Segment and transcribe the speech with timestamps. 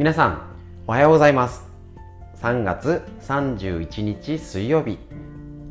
[0.00, 0.40] 皆さん
[0.86, 1.62] おはようございます。
[2.40, 4.96] 3月31日水曜日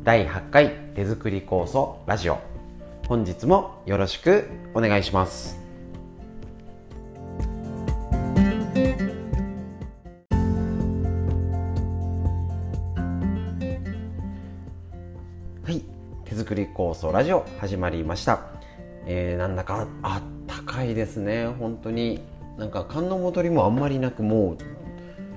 [0.04, 2.38] 第8回手作り酵素ラジオ。
[3.08, 5.58] 本日もよろしくお願いします。
[15.64, 15.82] はい
[16.24, 18.42] 手作り酵素ラジオ始まりました。
[19.06, 21.48] えー、なんだかあったかいですね。
[21.48, 22.39] 本当に。
[22.58, 24.58] なんか寒の戻りもあんまりなくもう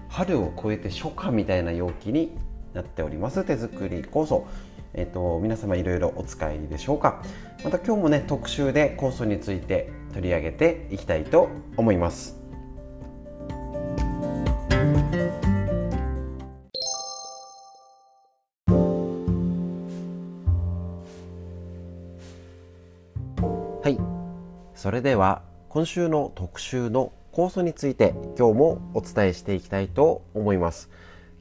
[0.09, 2.37] 春を越えて初夏みたいな陽気に
[2.73, 3.43] なっております。
[3.43, 4.45] 手作り酵素。
[4.93, 7.23] えっ、ー、と皆様いろいろお使いでしょうか。
[7.63, 12.39] また今日もね特集で酵素について取り上げていきたいと思います。
[23.81, 23.99] はい。
[24.75, 30.91] それでは今週の特集の酵素について今日もお伝えしていきたいと思います。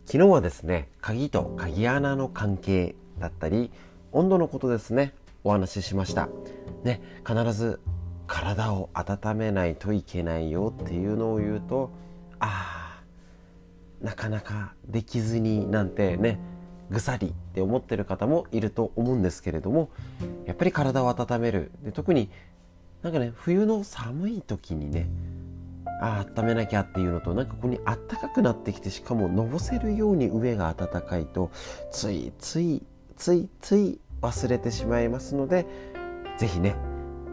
[0.06, 3.70] 昨日はですね鍵と鍵穴の関係だったり
[4.10, 5.12] 温度のことですね
[5.44, 6.30] お話ししました。
[6.82, 7.78] ね必ず
[8.26, 11.90] 体を温めないといけないよっていうのを言うと
[12.40, 13.02] あ
[14.00, 16.38] あなかなかできずになんてね
[16.88, 19.90] ぐさりって思ってる方もいると思うんですけれども
[20.46, 21.70] やっぱり体を温める。
[21.82, 22.30] で特に
[23.02, 25.08] なんかね冬の寒い時にね
[26.00, 31.50] ああ温めなきゃっていうのとなんかここにあったかくなってきてしかものぼせるように上が暖かいと
[31.90, 32.82] ついつい
[33.16, 35.66] ついつい忘れてしまいますので
[36.38, 36.74] 是非ね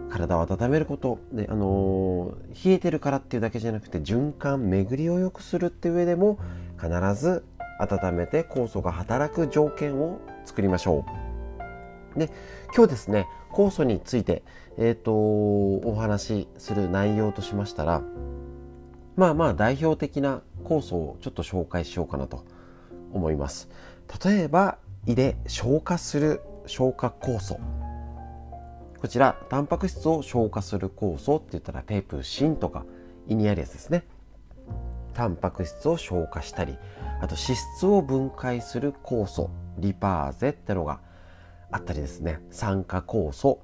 [0.09, 6.39] 体を温めることで、あのー、冷えてるからっていうだけじゃなくて循環巡りを良くするって上でも
[6.81, 7.45] 必ず
[7.79, 11.05] 温めて酵素が働く条件を作りましょ
[12.15, 12.19] う。
[12.19, 12.31] で
[12.75, 14.43] 今日ですね酵素について、
[14.77, 18.01] えーと、お話しする内容としましたら
[19.15, 22.45] まあまあ代表的な酵素をちょっと紹介しようかなと
[23.11, 23.69] 思います。
[24.23, 27.59] 例えば胃で消化する消化酵素
[28.99, 32.85] こちらタンパク質を消化する酵素って言ったらペプシンとか
[33.27, 34.05] 胃にあるやつですね。
[35.13, 36.77] タンパク質を消化したり
[37.21, 41.01] あと脂質を分解する酵素リパーゼってのが
[41.71, 42.39] あったりですね。
[42.51, 43.61] 酸化酵素。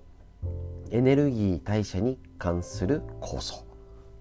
[0.91, 3.65] エネルギー代謝に関する酵素、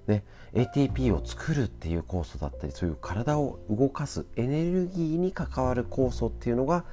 [0.07, 0.25] ね、
[0.55, 6.85] ATP を作るっていう酵素だったりそういう体を動かすエネルギーに関わる酵素っていうのが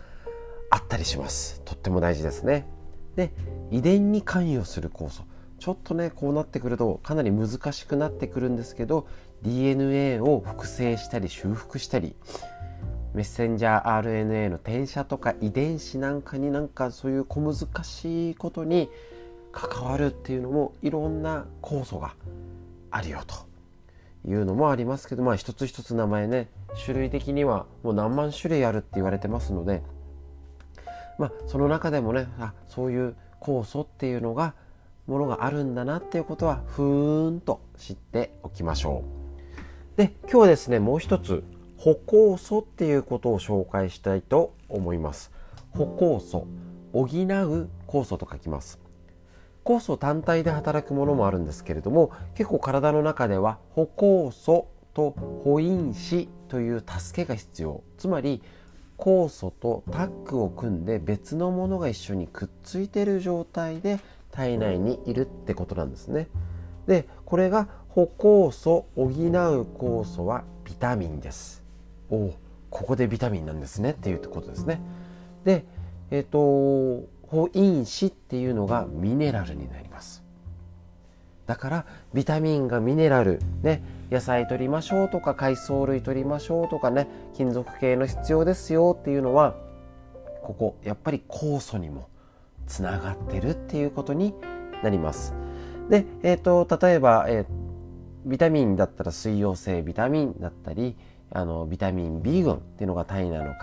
[0.69, 1.61] あったりします。
[1.65, 2.67] とっても大事ですね。
[3.15, 3.33] で
[3.71, 5.23] 遺伝に関与する酵素。
[5.59, 9.07] ちょっとねこうなってくるとかなり難しくなってくるんですけど
[9.43, 12.15] DNA を複製したり修復したり
[13.13, 18.89] メッセンジャー RNA の転写とか遺伝子なんかになんかそういう小難しいことに
[19.51, 22.15] 関わるっていうのもいろんな酵素が
[22.89, 23.35] あるよと
[24.29, 26.49] いうのもありますけどまあ一つ一つ名前ね
[26.85, 29.81] 種類的にはもう何万種類あるって言われてますので
[31.17, 34.53] まあその中でもねあそういう酵素っていうのが
[35.07, 39.03] ものがあるんだなっていうことはふーんと知っておきましょ
[39.95, 39.97] う。
[39.97, 41.43] で今日ですねもう一つ
[41.83, 45.31] 歩酵素っていうことを紹介したいと思います。
[45.71, 46.45] 歩酵素
[46.93, 48.79] 補う酵素と書きます。
[49.65, 57.81] 酵素単体で働くものもあるんですけれども結構体の中では歩酵素と補因子という助けが必要。
[57.97, 58.43] つまり
[58.99, 63.99] 酵素とタッグを組んで別のものが一緒にくっついている状態で
[64.29, 66.27] 体内にいるってことなんですね。
[66.85, 71.60] でこれが歩酵素補う酵素はビタミンです。
[72.11, 72.33] お
[72.69, 74.81] ここでビタミンなんですねっていうことですね。
[75.43, 75.65] で、
[76.11, 80.23] えっ、ー、と補因子っていうのがミネラルになります。
[81.47, 89.55] だからビタミンがミネラルね野菜取りましょうとか海藻類取りましょうとかね金属系の必要ですよっていうのは
[90.43, 92.09] ここやっぱり酵素にも
[92.67, 94.33] つながってるっていうことに
[94.83, 95.33] なります。
[95.89, 97.45] で、えーと、例えば、えー、
[98.25, 100.95] ビタミンだったら水溶性ビタミンだったり
[101.31, 103.53] あのビタミン B 群っていうのが体内の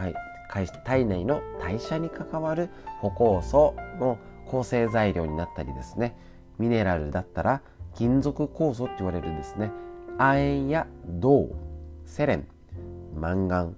[0.84, 2.70] 体内の代謝に関わる
[3.00, 6.16] 歩酵素の構成材料になったりですね。
[6.58, 7.62] ミネラルだったら
[7.94, 9.70] 金属酵素って言われるですね。
[10.16, 11.50] 亜鉛や銅
[12.06, 12.46] セレン
[13.14, 13.76] マンガン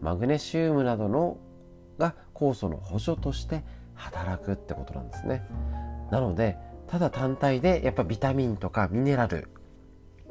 [0.00, 1.38] マグネシウムなどの
[1.98, 3.62] が酵素の補助として
[3.94, 5.44] 働くってことなんですね。
[6.10, 6.56] なので
[6.86, 9.48] ただ単体でやっぱビタミンとかミネラル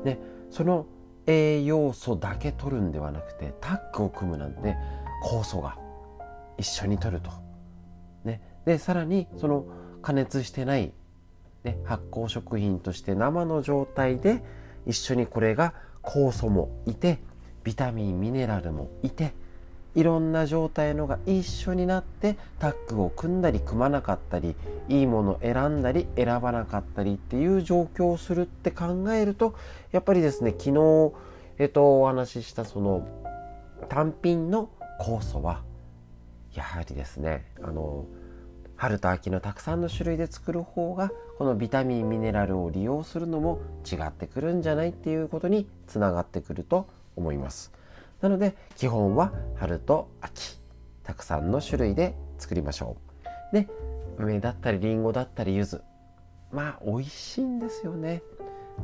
[0.04, 0.20] ね
[0.50, 0.86] その
[1.28, 4.76] 栄養素だけ取るんではなくてタッグを組むなんて
[5.24, 5.78] 酵素が
[6.58, 7.32] 一緒に取ると。
[8.24, 9.66] ね、でさらにその
[10.02, 10.94] 加熱してない、
[11.64, 14.44] ね、発酵食品として生の状態で
[14.86, 15.74] 一緒にこれが
[16.04, 17.20] 酵素もいて
[17.64, 19.34] ビタミンミネラルもいて
[19.94, 24.56] いろんな状態のが一緒になってタッグを組んだり組まなかったり
[24.88, 29.54] いいものを選んだり選ばなかったりっていう状況をするって考えると
[29.92, 31.14] やっぱりですね昨日、
[31.58, 33.08] えっと、お話ししたその
[33.90, 34.70] 単品の
[35.02, 35.62] 酵素は
[36.54, 38.06] やはりですねあの
[38.76, 47.72] 春と秋のたくさんの種類で作る方がこのビタミンミネラルを利用するのも違ってくるんじゃないっていうことにつながってくると思います。
[48.22, 50.60] なので基本は春と秋。
[51.04, 52.98] たくさんの種類で作りましょ
[53.52, 53.56] う。
[53.56, 53.68] で
[54.18, 55.82] 梅だったりりんごだったり柚子。
[56.52, 58.22] まあ美味しいんですよね。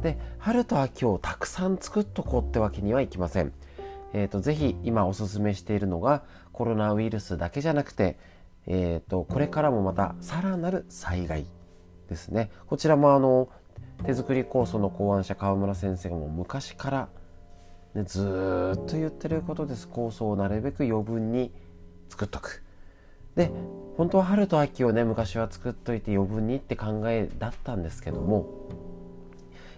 [0.01, 3.53] で春と秋をたくさん作っとこうってわけにはいきません。
[4.13, 6.23] えーと、ぜひ今おすすめしているのが
[6.53, 8.17] コロナウイルスだけじゃなくて、
[8.65, 11.45] えーと、これからもまたさらなる災害
[12.09, 12.49] ですね。
[12.67, 13.49] こちらもあの
[14.05, 17.09] 手作り酵素の考案者川村先生も昔から
[18.03, 19.87] ずっと言ってることです。
[19.91, 21.51] 酵素をなるべく余分に
[22.09, 22.63] 作っとく。
[23.35, 23.51] で
[23.97, 28.47] 本当は春と秋をね昔は作っといて余分にって考えだったんですけども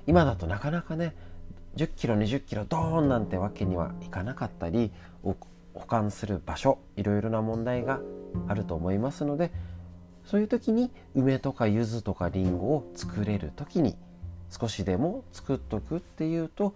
[0.07, 1.13] 今だとなかなかね
[1.75, 4.91] 10キロ20キロドーンなんてわけにはいかなかったり
[5.21, 5.35] 保
[5.85, 7.99] 管する場所いろいろな問題が
[8.47, 9.51] あると思いますので
[10.25, 13.95] そういう時に梅とか柚子とかりんごを作れる時に
[14.49, 16.75] 少しでも作っとくっていうと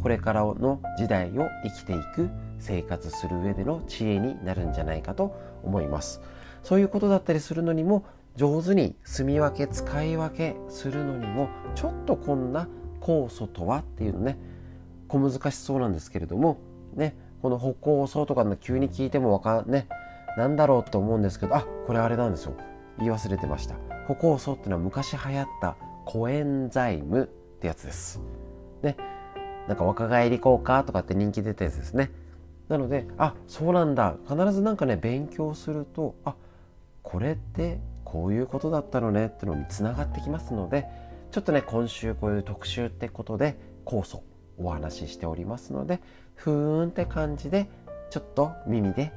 [0.00, 6.20] これからの時代を生きていく生活する上での知恵になるんじゃないかと思います。
[6.62, 8.04] そういうことだったりするのにも
[8.36, 12.68] 上手に住み分け使い分けするのにもちょっとこんな
[13.00, 14.38] 酵素とはっていうのね
[15.08, 16.58] 小難しそうなんですけれども
[16.94, 19.88] ねこの歩行素とかの急に聞いてもわかんね
[20.38, 22.54] なんだろうと思うんですけどあこれあれなんですよ。
[22.98, 23.74] 言い忘れてました。
[24.06, 27.26] 歩行素っていうのは昔流行ったコエンザイムっ
[27.60, 28.20] てやつです。
[28.82, 28.96] ね
[29.72, 32.10] なんか若返り効果とかって人気出たやつですね。
[32.68, 34.16] なのであそうなんだ。
[34.28, 36.34] 必ずなんかね勉強するとあ
[37.02, 40.86] これってこういうことだったのねってのにつながってきますので
[41.30, 44.24] ちょっとね今週こういう特集ってことで酵素
[44.58, 46.02] お話ししておりますので
[46.34, 47.66] ふーんって感じで
[48.10, 49.10] ちょっと耳で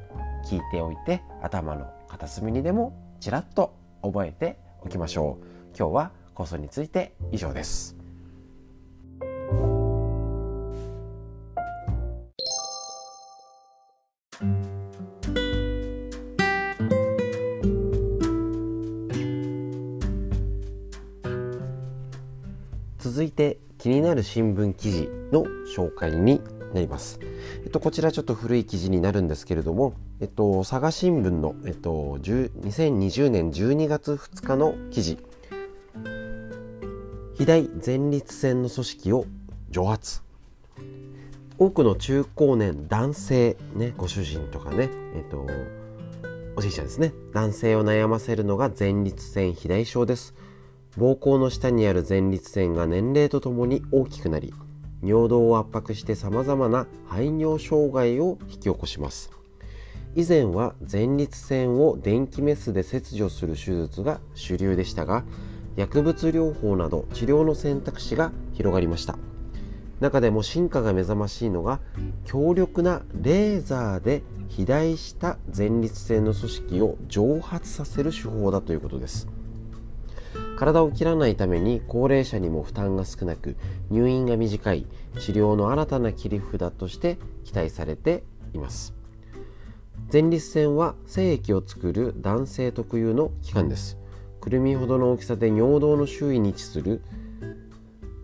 [0.49, 5.45] 聞いておいて頭の片隅にでもちらっと覚えておきましょう。
[5.77, 8.04] 今日は酵素について以上です。
[24.25, 25.45] 新聞記事の
[25.75, 26.41] 紹介に
[26.73, 27.19] なります。
[27.63, 35.17] えっと、こちらちょっと古い記事になるんですけれども、えっと、佐賀新聞の、えっと、2020年12月2日の記事。
[37.37, 39.25] 肥大前立腺の組織を
[39.69, 40.21] 蒸発。
[41.57, 45.47] 多くの中高年男性、ね、ご主人とかね、えっと、
[46.57, 47.13] おじいちゃんですね。
[47.33, 50.33] 男性を悩ませるのが前立腺肥大症です。
[50.97, 54.53] 膀胱の下にある前立腺が年齢とともに大きくなり
[55.03, 59.29] 尿道を圧迫してさまざまな排尿障害を引き起こします。
[60.15, 65.25] 以前は前立腺を電気メスで切除する手術が主流でしたが
[65.75, 69.17] 薬物療法など治療の選択肢が広がりました。
[69.99, 71.81] 中でも進化が目覚ましいのが
[72.23, 79.27] 強力なレーザーで肥大した前立腺の組織を蒸発させる手法だということです。
[80.55, 83.57] 体を切らないために高齢者にも負担が少なく
[83.89, 84.85] 入院が短い
[85.19, 88.93] 治療の新たな切り札として期待されています。
[90.11, 93.97] 前立腺は精液を作る男性特有の器官です。
[94.39, 97.01] くるみほどの大きさで尿道の周囲に位置する。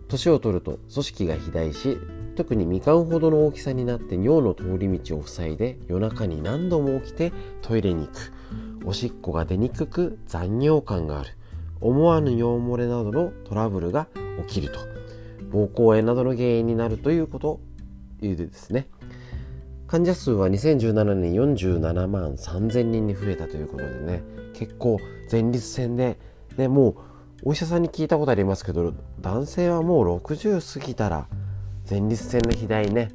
[0.08, 1.98] 年を取ると組織が肥大し
[2.36, 8.32] 特にみかんほどの大きさになって尿の通り道を塞いで夜中に何度も起きてトイレに行く。
[8.84, 11.30] おしっこが出にくく残尿感がある。
[11.82, 14.06] 思わぬ尿漏れなどのトラブルが
[14.46, 14.78] 起きると
[15.50, 17.60] 膀胱炎などの原因になるということ
[18.22, 18.88] いうですね。
[19.86, 24.22] 患者数は2017年47万3000人に増えたということでね。
[24.54, 24.98] 結構
[25.30, 26.18] 前立腺で、
[26.56, 26.96] ね、もう
[27.44, 31.26] お医者さんに聞いたことありますけど男性はもう60過ぎたら
[31.88, 33.10] 前立腺の肥大ね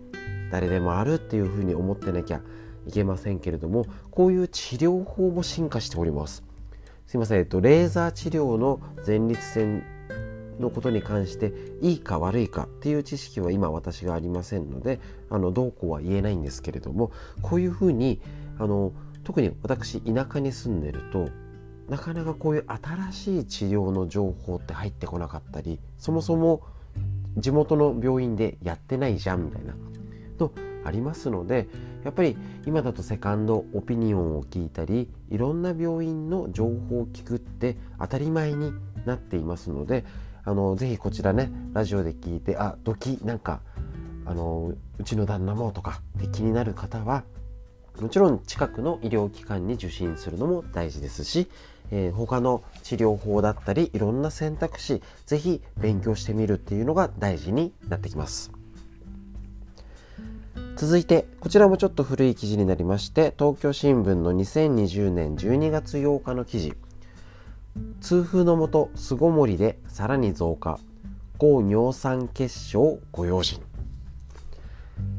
[0.51, 2.41] 誰でもあるっていうふうに思ってなきゃ
[2.87, 6.46] いけませんけれどもこういう治療法も進化しております。
[7.07, 9.83] すいません、えっと、レーザー治療の前立腺
[10.59, 14.99] のことに関していいか悪いかっていう知識は今私がありませんので
[15.29, 17.11] あのどうこうは言えないんですけれども
[17.41, 18.19] こういうふうに
[18.59, 18.91] あの
[19.23, 21.29] 特に私田舎に住んでると
[21.87, 26.63] なかなかこういう新しい治療の情報って入ってこなかったりそもそも
[27.37, 29.75] 地元の病院でやってないじゃんみたいな
[30.37, 30.51] と
[30.83, 31.67] ありますので
[32.07, 38.71] やっぱり今だとセカンドオピニオンを聞いたりいろんな病院の情報を聞くって当たり前に
[39.05, 40.05] なっていますので
[40.45, 43.59] あのぜひこちらねラジオで聞いてあドキなんか
[44.25, 47.25] あのうちの旦那もとかって気になる方は
[47.99, 51.49] もちろん近くの医療機関に受診するのも大事ですし、
[51.91, 58.53] えー、他の治療法だったりいろんな選択肢ぜひ勉強してみるっていうのが大事になってきます。
[60.77, 66.75] 続いてこちらもちょっと古い記事になりまして東京新聞の2020年12月8日の記事。
[67.99, 70.79] 痛風のもと巣ごもりでさらに増加。
[71.39, 73.59] 高尿酸血症ご用心。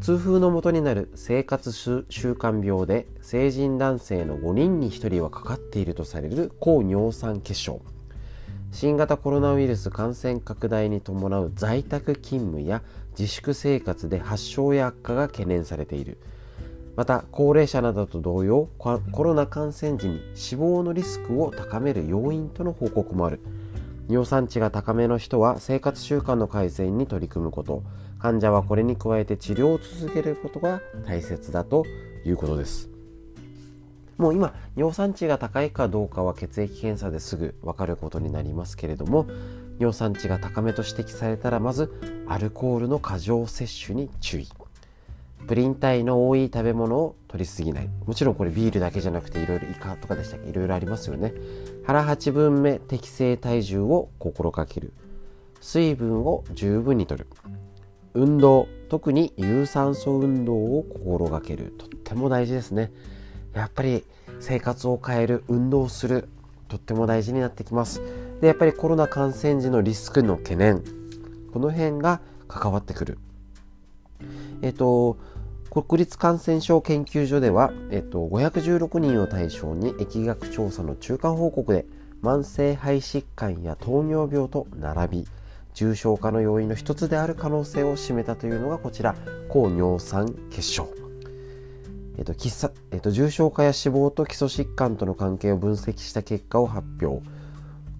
[0.00, 7.82] 痛風のもとになる生活習慣病で成人男性の5人に1人はかかっているとされる高尿酸血症。
[8.70, 12.82] 新型コロナウイルス感染拡大に伴う在宅勤務や
[13.18, 16.18] 自粛生活で発症や悪化が懸念されている。
[16.94, 23.40] また高齢者などと同様コロナ感染時に死亡のリスクを高める要因との報告もある。
[24.08, 27.82] 尿酸値が高めの人は生活習慣の改善に取り組むこと。
[28.18, 31.84] 患者はこれに加えて治療を続けることが大切だと
[32.24, 32.97] いうことです。
[34.18, 39.26] もう今尿酸値が高いかどうかは血液検査ですぐ分かることになりますけれども
[39.78, 44.48] 尿酸値が高めと指摘されたらまずアルコールの過剰摂取に注意。
[45.46, 47.88] プリン体の多い食べ物を取りすぎない。
[48.06, 50.50] もちろんこれビールだけじゃなくていろいろイカとかでしたっけ？
[50.50, 51.32] いろいろありますよね。
[51.86, 54.92] 腹8分目適正体重を心がける。
[55.60, 57.28] 水分を十分にとる。
[58.14, 61.72] 運動特に有酸素運動を心がける。
[61.78, 62.90] とっても大事ですね。
[63.60, 64.04] やっぱり
[64.40, 66.28] 生活を変える運動する
[66.68, 68.02] とっても大事になってきます。
[68.40, 70.82] でやっぱりコロナ感染時のリスクの懸念。
[71.52, 73.18] この辺が関わってくる。
[74.62, 75.16] えっと
[75.70, 81.84] 国立感染症研究所では、えっと、516人を対象に疫学調査の中間報告で
[82.22, 85.28] 慢性肺疾患や糖尿病と並び
[85.74, 89.14] 重症化の要因の一つである可能性を占めたというのがこちら
[89.48, 90.88] 高尿酸血症、
[92.18, 92.34] えっと
[92.90, 97.24] えっと、重症化や死亡と基礎疾患との関係を分析した結果を発表。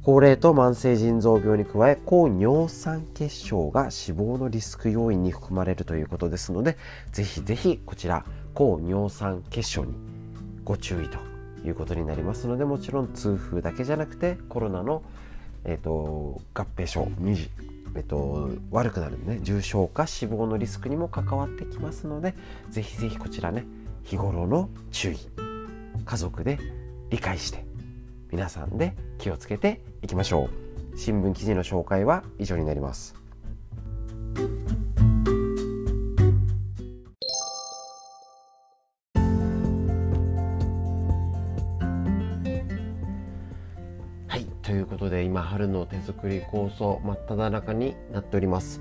[0.03, 6.79] 高齢と慢性腎臓病に加え高尿酸血症が死亡のリスク要因に含まれるということですので
[7.13, 9.93] ぜひぜひこちら高尿酸血症に
[10.65, 11.19] ご注意と
[11.63, 15.03] いうことになりますのでもちろん痛風だけじゃなくてコロナの、
[15.65, 17.51] えーと、合併症2次
[17.95, 22.35] えっと、悪くなるね重症化死亡のリスクにも関わってきますので
[22.71, 23.65] ぜひぜひこちらね
[24.05, 25.19] 日頃の注意。
[26.05, 26.59] 家族で
[27.11, 27.67] 理解して
[28.31, 30.49] 皆さんで気をつけていきましょ
[30.95, 30.97] う。
[30.97, 33.15] 新聞記事の紹介は以上になります。
[44.27, 48.81] はいということで今春の手作り構想真っ只中になっております。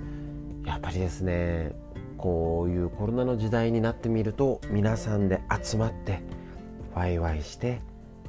[0.65, 1.71] やっぱりですね
[2.17, 6.21] こういうコロナの時代になってみると皆さんで集まって
[6.95, 7.81] ワイワイして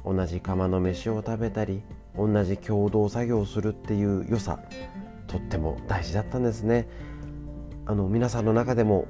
[0.05, 1.81] 同じ釜の飯を食べたり
[2.15, 4.59] 同じ共同作業をするっていう良さ
[5.27, 6.87] とっても大事だったんですね。
[7.85, 9.07] あの皆さんの中でも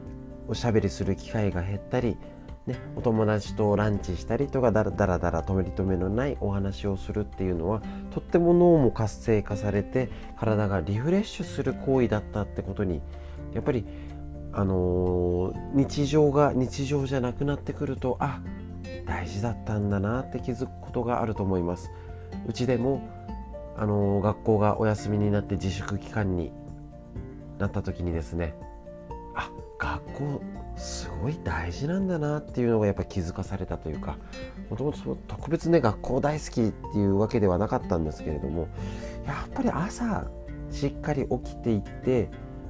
[0.48, 2.18] おしゃべりする機会が減ったり、
[2.66, 7.82] ね、お友達とランチしたりとかだらだらだら止めり止めのないお話をするっていうのは
[8.12, 13.02] とっても脳も活性化されて体がリフレッシュする行為だったってことに
[13.54, 13.86] やっぱり
[14.52, 18.42] あのー、日常が日常じゃなくなってくるとあ
[19.06, 21.92] 大事だったんだなって気づくことがあると思います。
[22.48, 23.02] うちでも
[23.78, 26.52] あの学校がお休みになって自粛期間に
[27.60, 28.54] なった時にですね
[29.36, 30.42] あ学校
[30.76, 34.18] すごい大事なんだなっていうのがやっぱ気づかされたというか
[34.70, 38.68] もともと特別ね学校大好きっていうわけではなかったんですけれども
[39.26, 40.30] やっぱり朝
[40.72, 42.30] しっかり起きていって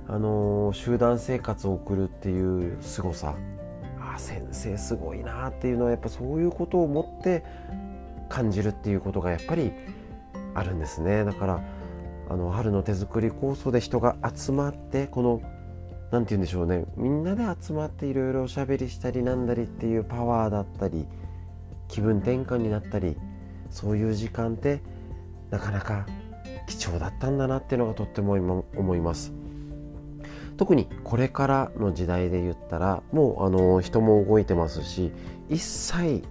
[0.09, 3.35] あの集団生活を送るっていう凄さ。
[4.01, 7.43] あ先生すごいなっていうのはやっぱそういうことを持って
[8.27, 9.71] 感じるっていうことがやっぱり
[10.55, 11.23] あるんですね。
[11.23, 11.63] だから
[12.29, 15.41] あの春の手作り構想で人が集まってこの
[16.11, 16.85] 何て言うんでしょうね。
[16.97, 21.05] みんなで集まっていろいろおしゃべりしたりなんだりっていうパワーだったり
[21.87, 23.15] 気分転換になったり
[23.69, 24.81] そういう時間って
[25.51, 26.07] なかなか
[26.67, 29.48] 貴重だったんだなっていうのがとっても今思います。
[30.59, 35.13] 特にこれからの時代で言ったらもうあの人も動いてますし
[35.47, 36.21] 一切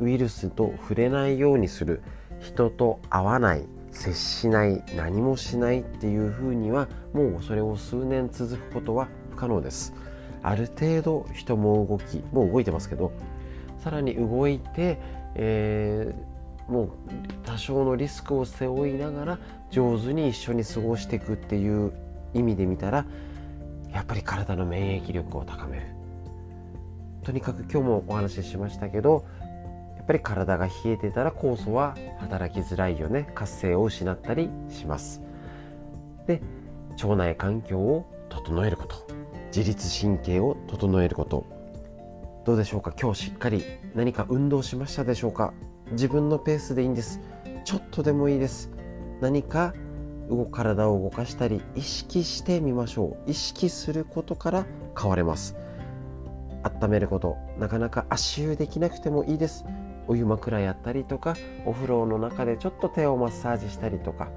[0.00, 2.02] ウイルスと触れないようにする
[2.40, 9.92] 人と会わない接しない何もしないっていうふうにはもうそれを数年続くことは不可能です。
[10.42, 13.12] ある程度人も動きもう動いてますけど
[13.84, 14.98] さらに動いて、
[15.34, 16.90] えー、もう
[17.44, 19.38] 多少のリスクを背負いながら
[19.70, 21.92] 上手に一緒に過ごしていくっていう
[22.32, 23.04] 意味で見たら
[23.92, 25.86] やっぱり体の免疫力を高める。
[27.22, 29.24] とにかく今日もお話ししましたけど
[29.96, 33.30] やっぱり体が冷えてたら酵素は働きづらいよね。
[33.34, 35.22] 活性を失ったりします。
[36.26, 36.42] で
[37.02, 38.96] 腸内環境を整えること。
[39.54, 41.44] 自律神経を整えること。
[42.44, 42.92] どうでしょうか？
[43.00, 43.62] 今日しっかり
[43.94, 45.52] 何か運動しましたでしょうか？
[45.92, 47.20] 自分のペースでいいんです。
[47.64, 48.70] ちょっとでもいいです。
[49.20, 49.74] 何か
[50.50, 53.30] 体を動かしたり意識してみましょう。
[53.30, 54.66] 意識することから
[54.98, 55.56] 変われます。
[56.62, 57.36] 温めること。
[57.58, 59.64] なかなか足湯できなくてもいいです。
[60.08, 64.28] お湯枕やったりとかお風呂の中でちょっと手をマッサージしたりとか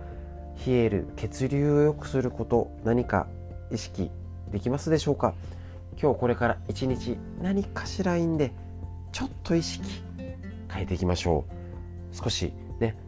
[0.66, 2.72] 冷える血流を良くすること。
[2.84, 3.28] 何か
[3.72, 4.12] 意識
[4.52, 5.34] できますでしょうか？
[6.02, 8.52] 今日これから一日何かしらいいんで
[9.12, 9.90] ちょっと意識
[10.70, 12.16] 変えていきましょう。
[12.16, 12.54] 少し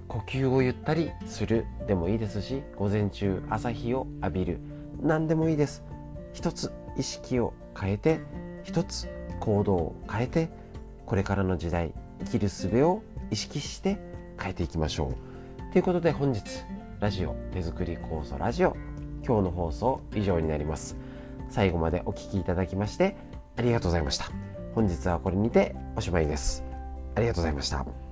[0.07, 4.59] 呼吸をゆったりするでもいいですし午前中朝日を浴びる。
[5.01, 5.83] 何でもいいです。
[6.33, 8.19] 一つ意識を変えて
[8.63, 9.07] 一つ
[9.39, 10.49] 行動を変えて
[11.05, 13.97] これからの時代生きる術を意識して
[14.39, 15.13] 変えていきましょ
[15.69, 15.71] う。
[15.71, 16.41] ということで本日
[16.99, 18.75] ラジオ手作り酵素ラジオ
[19.25, 20.95] 今日の放送以上になります。
[21.49, 23.15] 最後までお聴きいただきまして
[23.55, 24.25] ありがとうございました。
[24.73, 26.63] 本日はこれにておしまいです。
[27.15, 28.06] ありがとうございました。